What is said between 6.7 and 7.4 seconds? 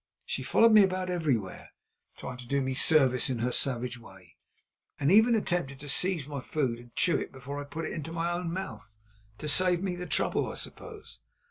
and chew it